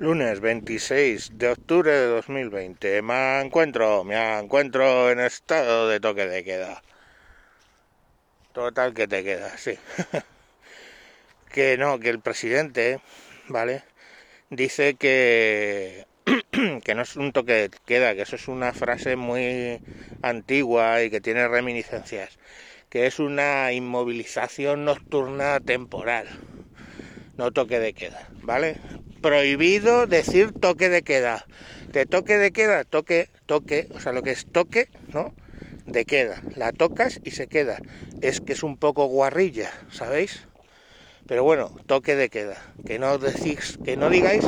Lunes 0.00 0.38
26 0.38 1.36
de 1.38 1.48
octubre 1.48 1.90
de 1.90 2.06
2020. 2.06 3.02
Me 3.02 3.40
encuentro, 3.40 4.04
me 4.04 4.38
encuentro 4.38 5.10
en 5.10 5.18
estado 5.18 5.88
de 5.88 5.98
toque 5.98 6.24
de 6.26 6.44
queda. 6.44 6.80
Total 8.52 8.94
que 8.94 9.08
te 9.08 9.24
queda, 9.24 9.58
sí. 9.58 9.76
que 11.52 11.76
no, 11.78 11.98
que 11.98 12.10
el 12.10 12.20
presidente, 12.20 13.00
¿vale? 13.48 13.82
Dice 14.50 14.94
que 14.94 16.06
que 16.84 16.94
no 16.94 17.02
es 17.02 17.16
un 17.16 17.32
toque 17.32 17.54
de 17.54 17.70
queda, 17.84 18.14
que 18.14 18.22
eso 18.22 18.36
es 18.36 18.48
una 18.48 18.72
frase 18.72 19.16
muy 19.16 19.82
antigua 20.22 21.02
y 21.02 21.10
que 21.10 21.20
tiene 21.20 21.48
reminiscencias, 21.48 22.38
que 22.90 23.06
es 23.06 23.18
una 23.18 23.72
inmovilización 23.72 24.84
nocturna 24.84 25.60
temporal, 25.60 26.28
no 27.36 27.52
toque 27.52 27.78
de 27.78 27.94
queda, 27.94 28.28
¿vale? 28.42 28.78
Prohibido 29.20 30.06
decir 30.06 30.52
toque 30.52 30.88
de 30.88 31.02
queda. 31.02 31.46
De 31.92 32.06
toque 32.06 32.38
de 32.38 32.52
queda, 32.52 32.84
toque, 32.84 33.28
toque, 33.46 33.88
o 33.94 34.00
sea, 34.00 34.12
lo 34.12 34.22
que 34.22 34.30
es 34.30 34.46
toque, 34.46 34.88
¿no? 35.12 35.34
De 35.86 36.04
queda. 36.04 36.42
La 36.54 36.72
tocas 36.72 37.20
y 37.24 37.30
se 37.30 37.46
queda. 37.46 37.78
Es 38.20 38.40
que 38.40 38.52
es 38.52 38.62
un 38.62 38.76
poco 38.76 39.06
guarrilla, 39.06 39.70
¿sabéis? 39.90 40.46
Pero 41.26 41.44
bueno, 41.44 41.70
toque 41.86 42.16
de 42.16 42.30
queda. 42.30 42.56
Que 42.86 42.98
no 42.98 43.18
decís, 43.18 43.78
que 43.84 43.96
no 43.96 44.10
digáis, 44.10 44.44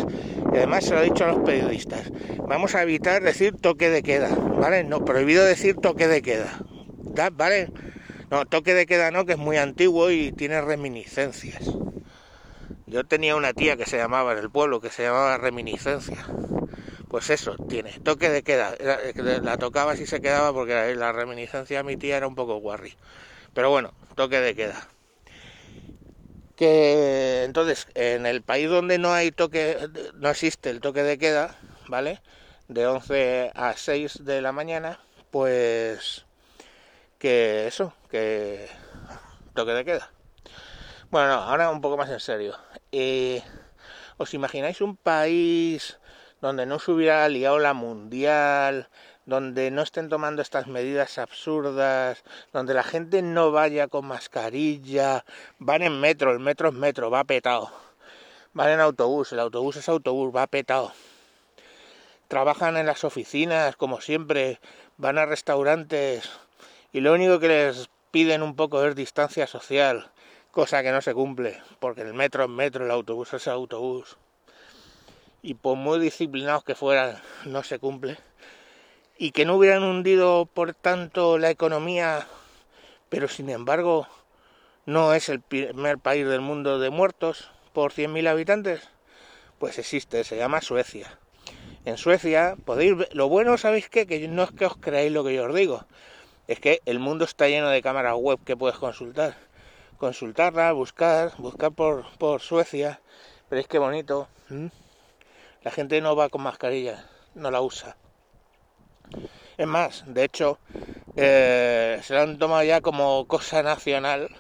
y 0.53 0.57
además 0.57 0.85
se 0.85 0.95
lo 0.95 1.03
he 1.03 1.05
dicho 1.05 1.25
a 1.25 1.33
los 1.33 1.41
periodistas. 1.41 2.11
Vamos 2.47 2.75
a 2.75 2.83
evitar 2.83 3.23
decir 3.23 3.55
toque 3.57 3.91
de 3.91 4.03
queda, 4.03 4.35
¿vale? 4.35 4.85
No, 4.85 5.05
prohibido 5.05 5.45
decir 5.45 5.77
toque 5.77 6.09
de 6.09 6.23
queda. 6.23 6.61
¿Vale? 7.33 7.69
No, 8.31 8.47
toque 8.47 8.75
de 8.75 8.87
queda 8.87 9.11
no, 9.11 9.27
que 9.27 9.33
es 9.33 9.39
muy 9.39 9.57
antiguo 9.57 10.11
y 10.11 10.33
tiene 10.33 10.61
reminiscencias. 10.61 11.71
Yo 12.91 13.05
tenía 13.05 13.37
una 13.37 13.53
tía 13.53 13.77
que 13.77 13.87
se 13.87 13.97
llamaba 13.97 14.33
en 14.33 14.39
el 14.39 14.51
pueblo, 14.51 14.81
que 14.81 14.91
se 14.91 15.05
llamaba 15.05 15.39
Reminiscencia. 15.39 16.27
Pues 17.09 17.31
eso, 17.31 17.57
tiene 17.69 17.93
toque 18.03 18.31
de 18.31 18.43
queda. 18.43 18.75
La 19.43 19.59
tocaba 19.59 19.95
si 19.95 20.07
se 20.07 20.21
quedaba 20.21 20.53
porque 20.53 20.95
la 20.97 21.13
reminiscencia 21.13 21.79
de 21.79 21.85
mi 21.85 21.97
tía 21.97 22.17
era 22.17 22.27
un 22.27 22.35
poco 22.35 22.57
guarri. 22.57 22.97
Pero 23.55 23.71
bueno, 23.71 23.93
toque 24.17 24.41
de 24.41 24.57
queda. 24.57 24.89
Que 26.57 27.45
entonces, 27.45 27.87
en 27.95 28.27
el 28.27 28.43
país 28.43 28.69
donde 28.69 28.99
no 28.99 29.13
hay 29.13 29.31
toque, 29.31 29.77
no 30.15 30.29
existe 30.29 30.71
el 30.71 30.81
toque 30.81 31.05
de 31.05 31.17
queda, 31.17 31.57
¿vale? 31.89 32.21
De 32.67 32.87
11 32.87 33.53
a 33.55 33.75
6 33.77 34.25
de 34.25 34.43
la 34.43 34.53
mañana, 34.53 34.99
pues 35.31 36.27
que 37.19 37.67
eso, 37.69 37.95
que 38.11 38.69
toque 39.55 39.73
de 39.73 39.85
queda. 39.85 40.11
Bueno, 41.11 41.29
no, 41.29 41.35
ahora 41.43 41.71
un 41.71 41.81
poco 41.81 41.97
más 41.97 42.09
en 42.11 42.21
serio. 42.21 42.57
Eh, 42.93 43.43
¿Os 44.17 44.35
imagináis 44.35 44.81
un 44.81 44.97
país 44.97 45.99
donde 46.41 46.67
no 46.67 46.79
se 46.79 46.91
hubiera 46.91 47.29
liado 47.29 47.59
la 47.59 47.73
mundial, 47.73 48.89
donde 49.27 49.71
no 49.71 49.83
estén 49.83 50.09
tomando 50.09 50.43
estas 50.43 50.67
medidas 50.67 51.19
absurdas, 51.19 52.25
donde 52.53 52.75
la 52.75 52.83
gente 52.83 53.23
no 53.23 53.53
vaya 53.53 53.87
con 53.89 54.07
mascarilla, 54.07 55.25
van 55.59 55.83
en 55.83 56.01
metro, 56.01 56.33
el 56.33 56.41
metro 56.41 56.69
es 56.69 56.75
metro, 56.75 57.11
va 57.11 57.25
petado, 57.25 57.71
van 58.53 58.71
en 58.71 58.81
autobús, 58.81 59.33
el 59.33 59.41
autobús 59.41 59.77
es 59.77 59.89
autobús, 59.89 60.35
va 60.35 60.47
petado, 60.49 60.93
trabajan 62.29 62.77
en 62.77 62.87
las 62.87 63.05
oficinas 63.05 63.77
como 63.77 64.01
siempre, 64.01 64.59
van 64.97 65.19
a 65.19 65.27
restaurantes 65.27 66.29
y 66.93 67.01
lo 67.01 67.13
único 67.13 67.39
que 67.39 67.49
les 67.49 67.89
piden 68.11 68.43
un 68.43 68.57
poco 68.57 68.85
es 68.85 68.97
distancia 68.97 69.47
social, 69.47 70.11
cosa 70.51 70.83
que 70.83 70.91
no 70.91 71.01
se 71.01 71.15
cumple, 71.15 71.63
porque 71.79 72.03
el 72.03 72.13
metro 72.13 72.45
es 72.45 72.51
metro, 72.51 72.85
el 72.85 72.91
autobús 72.91 73.33
es 73.35 73.47
autobús, 73.47 74.17
y 75.43 75.55
por 75.55 75.77
muy 75.77 76.01
disciplinados 76.01 76.65
que 76.65 76.75
fueran, 76.75 77.21
no 77.45 77.63
se 77.63 77.79
cumple, 77.79 78.19
y 79.17 79.31
que 79.31 79.45
no 79.45 79.55
hubieran 79.55 79.85
hundido, 79.85 80.47
por 80.47 80.75
tanto, 80.75 81.39
la 81.39 81.51
economía, 81.51 82.27
pero 83.09 83.29
sin 83.29 83.49
embargo 83.49 84.09
no 84.87 85.15
es 85.15 85.29
el 85.29 85.41
primer 85.41 85.99
país 85.99 86.27
del 86.27 86.41
mundo 86.41 86.81
de 86.81 86.91
muertos 86.91 87.51
por 87.73 87.93
100.000 87.93 88.29
habitantes, 88.29 88.89
pues 89.59 89.79
existe, 89.79 90.25
se 90.25 90.37
llama 90.37 90.63
Suecia. 90.63 91.19
En 91.85 91.97
Suecia 91.97 92.57
podéis 92.65 92.97
ver, 92.97 93.09
lo 93.15 93.29
bueno, 93.29 93.57
¿sabéis 93.57 93.89
qué? 93.89 94.07
Que 94.07 94.27
no 94.27 94.43
es 94.43 94.51
que 94.51 94.67
os 94.67 94.77
creáis 94.77 95.13
lo 95.13 95.23
que 95.23 95.35
yo 95.35 95.45
os 95.45 95.55
digo, 95.55 95.87
es 96.49 96.59
que 96.59 96.81
el 96.87 96.99
mundo 96.99 97.25
está 97.25 97.47
lleno 97.47 97.69
de 97.69 97.83
cámaras 97.83 98.17
web 98.17 98.41
que 98.45 98.57
puedes 98.57 98.77
consultar 98.77 99.50
consultarla, 100.01 100.73
buscar, 100.73 101.33
buscar 101.37 101.73
por, 101.73 102.07
por 102.17 102.41
Suecia. 102.41 103.01
Veréis 103.51 103.69
qué 103.69 103.79
bonito. 103.79 104.29
La 105.63 105.71
gente 105.71 106.01
no 106.01 106.17
va 106.17 106.31
con 106.31 106.43
mascarilla, 106.43 107.05
no 107.35 107.51
la 107.51 107.61
usa. 107.61 107.97
Es 109.59 109.67
más, 109.67 110.05
de 110.07 110.25
hecho, 110.25 110.59
eh, 111.17 112.01
se 112.03 112.15
la 112.15 112.23
han 112.23 112.39
tomado 112.39 112.63
ya 112.65 112.81
como 112.81 113.27
cosa 113.27 113.63
nacional 113.63 114.31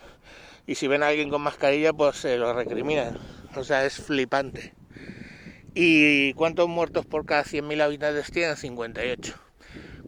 y 0.66 0.76
si 0.76 0.88
ven 0.88 1.02
a 1.02 1.08
alguien 1.08 1.28
con 1.28 1.42
mascarilla, 1.42 1.92
pues 1.92 2.16
se 2.16 2.38
lo 2.38 2.54
recriminan. 2.54 3.18
O 3.54 3.62
sea, 3.62 3.84
es 3.84 4.00
flipante. 4.00 4.72
¿Y 5.74 6.32
cuántos 6.34 6.68
muertos 6.68 7.04
por 7.04 7.26
cada 7.26 7.44
100.000 7.44 7.82
habitantes 7.82 8.30
tienen? 8.32 8.56
58. 8.56 9.34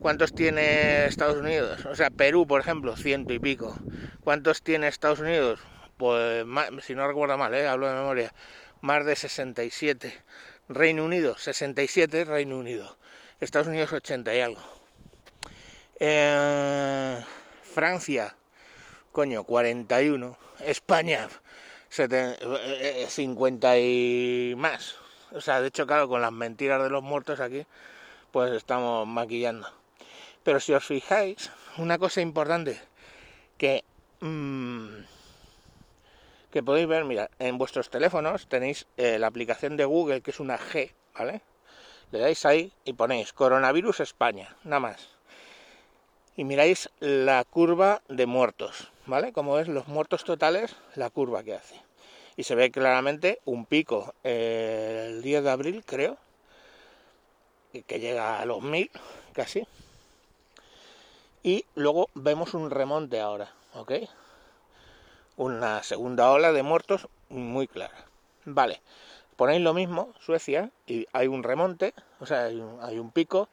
¿Cuántos 0.03 0.35
tiene 0.35 1.05
Estados 1.05 1.37
Unidos? 1.37 1.87
O 1.87 1.95
sea, 1.95 2.11
Perú, 2.11 2.45
por 2.45 2.61
ejemplo, 2.61 2.97
ciento 2.97 3.35
y 3.35 3.39
pico. 3.39 3.77
¿Cuántos 4.25 4.62
tiene 4.62 4.87
Estados 4.87 5.19
Unidos? 5.19 5.59
Pues, 5.97 6.47
si 6.83 6.94
no 6.94 7.09
recuerdo 7.09 7.37
mal, 7.37 7.53
¿eh? 7.55 7.66
hablo 7.66 7.88
de 7.88 7.94
memoria, 7.94 8.33
más 8.81 9.05
de 9.05 9.16
67. 9.16 10.12
Reino 10.69 11.05
Unido, 11.05 11.37
67, 11.37 12.25
Reino 12.25 12.56
Unido. 12.56 12.97
Estados 13.41 13.66
Unidos, 13.66 13.93
80 13.93 14.34
y 14.34 14.41
algo. 14.41 14.61
Eh, 15.99 17.21
Francia, 17.75 18.37
coño, 19.11 19.43
41. 19.43 20.38
España, 20.61 21.28
50 21.88 23.78
y 23.78 24.55
más. 24.56 24.97
O 25.32 25.41
sea, 25.41 25.61
de 25.61 25.69
hecho, 25.69 25.84
claro, 25.87 26.09
con 26.09 26.22
las 26.22 26.32
mentiras 26.32 26.81
de 26.81 26.91
los 26.91 27.03
muertos 27.03 27.41
aquí, 27.41 27.66
pues 28.31 28.53
estamos 28.53 29.06
maquillando. 29.09 29.69
Pero 30.44 30.61
si 30.61 30.72
os 30.75 30.84
fijáis, 30.84 31.50
una 31.78 31.99
cosa 31.99 32.21
importante 32.21 32.81
que, 33.59 33.84
que 36.50 36.62
podéis 36.62 36.87
ver, 36.87 37.05
mira, 37.05 37.31
en 37.38 37.59
vuestros 37.59 37.91
teléfonos 37.91 38.47
tenéis 38.47 38.87
eh, 38.97 39.19
la 39.19 39.27
aplicación 39.27 39.77
de 39.77 39.84
Google, 39.84 40.21
que 40.21 40.31
es 40.31 40.41
una 40.41 40.59
G, 40.59 40.93
¿vale? 41.15 41.41
Le 42.12 42.21
dais 42.21 42.44
ahí 42.47 42.72
y 42.84 42.93
ponéis 42.93 43.32
coronavirus 43.32 44.00
España, 44.00 44.56
nada 44.65 44.81
más. 44.81 45.09
Y 46.37 46.44
miráis 46.44 46.91
la 47.00 47.44
curva 47.44 48.03
de 48.09 48.27
muertos, 48.27 48.93
¿vale? 49.06 49.32
Como 49.32 49.59
es 49.59 49.69
los 49.69 49.88
muertos 49.88 50.25
totales, 50.25 50.77
la 50.94 51.11
curva 51.11 51.43
que 51.43 51.55
hace. 51.55 51.81
Y 52.37 52.44
se 52.44 52.55
ve 52.55 52.71
claramente 52.71 53.41
un 53.44 53.66
pico 53.66 54.15
eh, 54.25 55.09
el 55.09 55.22
10 55.22 55.44
de 55.44 55.50
abril, 55.50 55.84
creo, 55.84 56.16
que 57.87 58.00
llega 58.00 58.41
a 58.41 58.47
los 58.47 58.62
mil 58.62 58.91
casi 59.32 59.66
y 61.43 61.65
luego 61.75 62.09
vemos 62.15 62.55
un 62.55 62.71
remonte 62.71 63.21
ahora, 63.21 63.53
¿ok? 63.75 63.93
Una 65.37 65.83
segunda 65.83 66.31
ola 66.31 66.53
de 66.53 66.62
muertos 66.62 67.09
muy 67.28 67.66
clara. 67.66 68.06
Vale, 68.44 68.81
ponéis 69.37 69.62
lo 69.62 69.75
mismo, 69.75 70.12
Suecia, 70.21 70.71
y 70.87 71.06
hay 71.12 71.27
un 71.28 71.43
remonte, 71.43 71.94
o 72.21 72.27
sea, 72.27 72.44
hay 72.44 72.99
un, 72.99 73.11
pico 73.12 73.49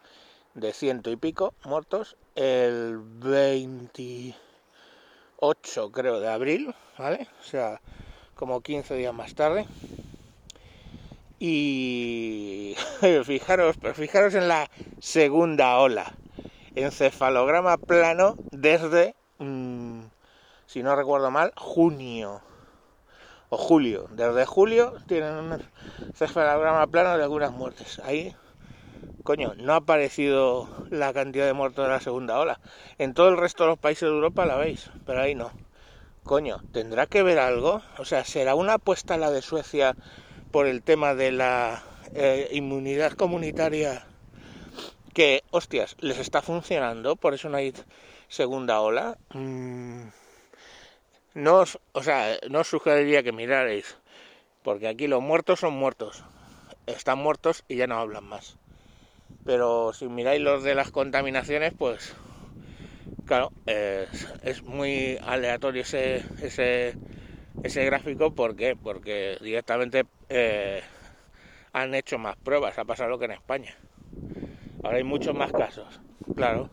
de 0.54 0.74
ciento 0.74 1.12
y 1.12 1.16
pico 1.16 1.54
muertos 1.64 2.18
el 2.36 3.00
28, 3.00 4.36
creo, 5.92 6.20
de 6.20 6.28
abril, 6.28 6.76
¿vale? 6.98 7.28
O 7.40 7.44
sea, 7.44 7.80
como 8.36 8.62
15 8.62 8.96
días 8.96 9.14
más 9.14 9.36
tarde. 9.36 9.66
Y 11.40 12.76
fijaros, 13.24 13.78
pero 13.82 13.94
fijaros 13.94 14.34
en 14.34 14.48
la 14.50 14.70
segunda 15.00 15.78
ola 15.80 16.14
encefalograma 16.76 17.78
plano 17.78 18.36
desde, 18.52 19.16
si 20.70 20.84
no 20.84 20.96
recuerdo 20.96 21.32
mal, 21.32 21.52
junio 21.56 22.42
o 23.50 23.58
julio. 23.58 24.06
Desde 24.12 24.46
julio 24.46 24.94
tienen 25.08 25.34
un 25.34 25.60
encefalograma 26.10 26.86
plano 26.86 27.18
de 27.18 27.24
algunas 27.24 27.52
muertes. 27.52 27.98
Ahí, 28.06 28.36
coño, 29.24 29.56
no 29.56 29.74
ha 29.74 29.78
aparecido 29.78 30.70
la 30.92 31.12
cantidad 31.12 31.48
de 31.48 31.54
muertos 31.54 31.86
de 31.86 31.92
la 31.92 32.00
segunda 32.00 32.38
ola. 32.38 32.60
En 33.00 33.16
todo 33.16 33.30
el 33.30 33.38
resto 33.38 33.64
de 33.64 33.72
los 33.72 33.80
países 33.80 34.08
de 34.08 34.14
Europa 34.14 34.46
la 34.46 34.58
veis, 34.58 34.92
pero 35.08 35.22
ahí 35.22 35.34
no. 35.34 35.52
Coño, 36.24 36.60
¿tendrá 36.72 37.08
que 37.08 37.24
ver 37.24 37.40
algo? 37.40 37.82
O 37.98 38.06
sea, 38.06 38.24
¿será 38.24 38.54
una 38.54 38.76
apuesta 38.76 39.18
la 39.18 39.32
de 39.32 39.42
Suecia 39.42 39.96
por 40.52 40.68
el 40.68 40.84
tema 40.84 41.16
de 41.16 41.32
la 41.32 41.82
eh, 42.14 42.48
inmunidad 42.52 43.14
comunitaria 43.14 44.06
que, 45.16 45.42
hostias, 45.50 45.96
les 46.00 46.20
está 46.20 46.44
funcionando, 46.44 47.16
por 47.16 47.34
eso 47.34 47.50
no 47.50 47.58
hay 47.58 47.74
segunda 48.28 48.82
ola. 48.82 49.18
Mm, 49.34 50.10
no 51.40 51.60
os, 51.60 51.80
o 51.94 52.04
sea, 52.04 52.38
no 52.50 52.60
os 52.60 52.68
sugeriría 52.68 53.24
que 53.24 53.32
mirarais, 53.32 53.98
porque 54.64 54.88
aquí 54.88 55.08
los 55.08 55.22
muertos 55.22 55.62
son 55.62 55.74
muertos. 55.74 56.24
están 56.86 57.20
muertos 57.20 57.64
y 57.68 57.76
ya 57.78 57.88
no 57.88 58.00
hablan 58.00 58.26
más. 58.26 58.58
Pero 59.46 59.94
si 59.94 60.08
miráis 60.08 60.42
los 60.42 60.64
de 60.64 60.76
las 60.76 60.92
contaminaciones, 60.92 61.74
pues 61.74 62.16
claro, 63.26 63.52
es, 63.66 64.64
muy 64.64 65.18
aleatorio 65.24 65.84
ese, 65.84 66.24
ese, 66.42 66.98
ese 67.64 67.86
gráfico. 67.86 68.32
¿Por 68.32 68.56
qué? 68.56 68.76
Porque 68.76 69.38
directamente 69.40 70.06
eh, 70.30 70.82
han 71.74 71.96
hecho 71.96 72.18
más 72.18 72.36
pruebas, 72.38 72.78
ha 72.78 72.86
pasado 72.86 73.10
lo 73.10 73.20
que 73.20 73.26
en 73.26 73.32
España. 73.32 73.76
Ahora 74.84 74.98
hay 74.98 75.04
muchos 75.04 75.36
más 75.36 75.52
casos, 75.52 76.00
claro. 76.36 76.70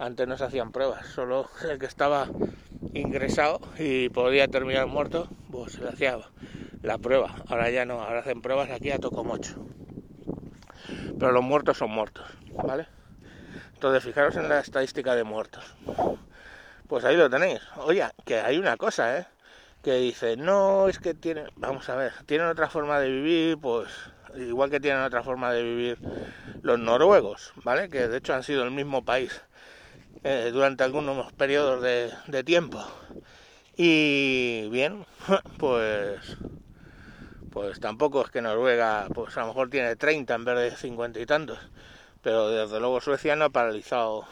Antes 0.00 0.26
no 0.26 0.38
se 0.38 0.44
hacían 0.44 0.72
pruebas, 0.72 1.06
solo 1.08 1.50
el 1.68 1.78
que 1.78 1.84
estaba 1.84 2.26
ingresado 2.94 3.60
y 3.78 4.08
podía 4.08 4.48
terminar 4.48 4.86
muerto, 4.86 5.28
pues 5.52 5.74
se 5.74 5.82
le 5.82 5.90
hacía 5.90 6.18
la 6.80 6.96
prueba. 6.96 7.34
Ahora 7.48 7.68
ya 7.68 7.84
no, 7.84 8.00
ahora 8.00 8.20
hacen 8.20 8.40
pruebas 8.40 8.70
aquí 8.70 8.90
a 8.90 8.98
Tocomocho. 8.98 9.56
Pero 11.18 11.32
los 11.32 11.44
muertos 11.44 11.76
son 11.76 11.90
muertos, 11.90 12.24
¿vale? 12.64 12.86
Entonces 13.74 14.02
fijaros 14.02 14.36
en 14.36 14.48
la 14.48 14.60
estadística 14.60 15.14
de 15.14 15.24
muertos. 15.24 15.76
Pues 16.88 17.04
ahí 17.04 17.18
lo 17.18 17.28
tenéis. 17.28 17.60
Oye, 17.76 18.02
que 18.24 18.40
hay 18.40 18.56
una 18.56 18.78
cosa, 18.78 19.18
¿eh? 19.18 19.26
Que 19.82 19.96
dice, 19.96 20.34
no, 20.38 20.88
es 20.88 20.98
que 20.98 21.12
tienen, 21.12 21.48
vamos 21.56 21.90
a 21.90 21.96
ver, 21.96 22.14
tienen 22.24 22.46
otra 22.46 22.70
forma 22.70 23.00
de 23.00 23.10
vivir, 23.10 23.58
pues 23.58 23.90
igual 24.34 24.70
que 24.70 24.80
tienen 24.80 25.02
otra 25.02 25.22
forma 25.22 25.52
de 25.52 25.62
vivir 25.62 25.98
los 26.62 26.78
noruegos, 26.78 27.52
¿vale? 27.64 27.90
Que 27.90 28.08
de 28.08 28.16
hecho 28.16 28.32
han 28.32 28.44
sido 28.44 28.64
el 28.64 28.70
mismo 28.70 29.04
país 29.04 29.42
eh, 30.24 30.50
durante 30.52 30.84
algunos 30.84 31.32
periodos 31.32 31.82
de, 31.82 32.44
tiempo. 32.44 32.84
Y 33.76 34.68
bien, 34.70 35.06
pues 35.58 36.36
pues 37.50 37.80
tampoco 37.80 38.22
es 38.22 38.30
que 38.30 38.42
Noruega, 38.42 39.10
pues 39.12 39.36
a 39.36 39.40
lo 39.40 39.48
mejor 39.48 39.70
tiene 39.70 39.96
30 39.96 40.34
en 40.34 40.44
vez 40.44 40.56
de 40.56 40.76
50 40.76 41.18
y 41.18 41.26
tantos, 41.26 41.58
pero 42.22 42.48
desde 42.48 42.78
luego 42.78 43.00
Suecia 43.00 43.34
no 43.34 43.46
ha 43.46 43.50
paralizado, 43.50 44.26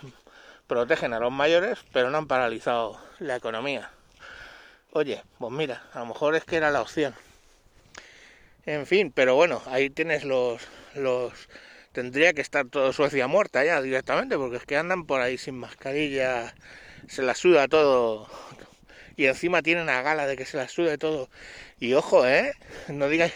protegen 0.69 1.13
a 1.15 1.19
los 1.19 1.33
mayores, 1.33 1.81
pero 1.93 2.11
no 2.11 2.19
han 2.19 2.29
paralizado 2.29 3.01
la 3.19 3.37
economía. 3.37 3.91
Oye, 4.93 5.25
pues 5.39 5.53
mira, 5.53 5.83
a 5.93 6.01
lo 6.01 6.07
mejor 6.07 6.37
es 6.37 6.45
que 6.45 6.57
era 6.57 6.71
la 6.71 6.81
opción. 6.81 7.15
En 8.67 8.87
fin, 8.87 9.11
pero 9.13 9.35
bueno, 9.35 9.63
ahí 9.67 9.91
tienes 9.91 10.25
los, 10.25 10.63
los 10.95 11.33
tendría 11.99 12.33
que 12.33 12.43
estar 12.43 12.65
todo 12.69 12.93
Suecia 12.93 13.27
muerta 13.27 13.65
ya 13.65 13.83
directamente, 13.83 14.37
porque 14.37 14.59
es 14.59 14.65
que 14.65 14.77
andan 14.77 15.05
por 15.05 15.21
ahí 15.21 15.37
sin 15.37 15.59
mascarilla, 15.59 16.55
se 17.09 17.23
la 17.23 17.35
suda 17.35 17.67
todo, 17.67 18.29
y 19.17 19.27
encima 19.27 19.63
tienen 19.63 19.89
a 19.89 20.01
gala 20.03 20.29
de 20.29 20.37
que 20.37 20.45
se 20.45 20.57
la 20.57 20.69
sude 20.69 20.97
todo. 20.97 21.29
Y 21.81 21.95
ojo, 21.95 22.25
¿eh? 22.25 22.53
No 22.87 23.09
digáis, 23.09 23.33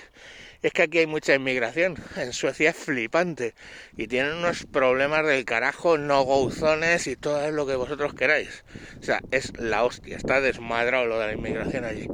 es 0.63 0.73
que 0.73 0.83
aquí 0.83 0.99
hay 0.99 1.09
mucha 1.09 1.35
inmigración, 1.35 1.97
en 2.15 2.33
Suecia 2.33 2.71
es 2.71 2.77
flipante, 2.77 3.57
y 3.97 4.07
tienen 4.07 4.35
unos 4.35 4.65
problemas 4.65 5.27
del 5.27 5.45
carajo, 5.45 5.99
no 5.99 6.23
gouzones 6.23 7.09
y 7.09 7.17
todo 7.17 7.51
lo 7.51 7.67
que 7.67 7.75
vosotros 7.75 8.15
queráis. 8.15 8.63
O 9.01 9.03
sea, 9.03 9.23
es 9.33 9.59
la 9.59 9.83
hostia, 9.83 10.17
está 10.17 10.41
desmadrado 10.41 11.07
lo 11.07 11.19
de 11.19 11.27
la 11.27 11.33
inmigración 11.33 11.85
allí. 11.85 12.07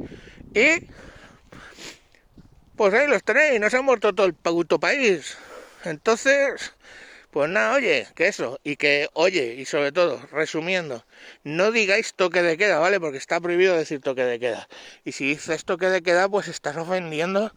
Y... 0.55 0.87
Pues 2.75 2.93
ahí 2.93 3.07
los 3.07 3.23
tenéis, 3.23 3.59
no 3.59 3.69
se 3.69 3.75
ha 3.75 3.81
muerto 3.81 4.15
todo 4.15 4.25
el 4.25 4.33
puto 4.33 4.79
país. 4.79 5.37
Entonces, 5.85 6.73
pues 7.31 7.49
nada, 7.49 7.75
oye, 7.75 8.07
que 8.15 8.27
eso, 8.27 8.59
y 8.63 8.75
que, 8.75 9.07
oye, 9.13 9.55
y 9.55 9.65
sobre 9.65 9.91
todo, 9.91 10.19
resumiendo, 10.31 11.05
no 11.43 11.71
digáis 11.71 12.13
toque 12.15 12.41
de 12.41 12.57
queda, 12.57 12.79
¿vale? 12.79 12.99
Porque 12.99 13.17
está 13.17 13.39
prohibido 13.39 13.77
decir 13.77 14.01
toque 14.01 14.23
de 14.23 14.39
queda. 14.39 14.67
Y 15.05 15.11
si 15.13 15.25
dices 15.25 15.63
toque 15.65 15.87
de 15.87 16.01
queda, 16.01 16.27
pues 16.27 16.47
estás 16.47 16.75
ofendiendo 16.77 17.53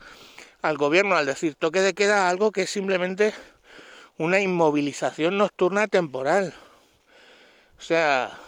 al 0.61 0.77
gobierno 0.77 1.17
al 1.17 1.27
decir 1.27 1.55
toque 1.57 1.81
de 1.81 1.95
queda 1.95 2.29
algo 2.29 2.53
que 2.53 2.63
es 2.63 2.71
simplemente 2.71 3.35
una 4.19 4.41
inmovilización 4.41 5.39
nocturna 5.39 5.89
temporal. 5.89 6.55
O 7.79 7.83
sea, 7.83 8.39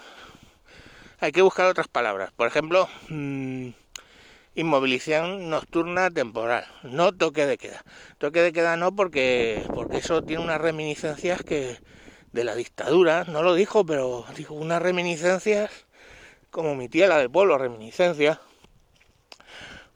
hay 1.19 1.32
que 1.32 1.43
buscar 1.43 1.67
otras 1.67 1.88
palabras. 1.88 2.31
Por 2.32 2.47
ejemplo, 2.47 2.88
mmm, 3.09 3.70
inmovilización 4.55 5.51
nocturna 5.51 6.11
temporal, 6.11 6.65
no 6.83 7.12
toque 7.12 7.47
de 7.47 7.59
queda. 7.59 7.85
Toque 8.19 8.41
de 8.41 8.53
queda 8.53 8.77
no 8.77 8.95
porque, 8.95 9.65
porque 9.75 9.99
eso 9.99 10.23
tiene 10.23 10.43
unas 10.43 10.61
reminiscencias 10.61 11.43
que 11.43 11.79
de 12.33 12.45
la 12.45 12.55
dictadura, 12.55 13.25
no 13.25 13.43
lo 13.43 13.55
dijo, 13.55 13.87
pero 13.87 14.25
dijo 14.37 14.55
unas 14.55 14.83
reminiscencias 14.83 15.71
como 16.51 16.77
mi 16.77 16.89
tía 16.89 17.09
la 17.09 17.19
del 17.19 17.31
pueblo, 17.31 17.59
reminiscencia. 17.59 18.41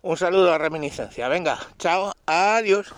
Un 0.03 0.17
saludo 0.17 0.53
a 0.53 0.59
reminiscencia. 0.59 1.29
Venga, 1.29 1.59
chao, 1.79 2.13
adiós. 2.27 2.93